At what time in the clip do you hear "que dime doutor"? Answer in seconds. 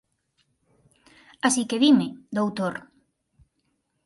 1.69-2.75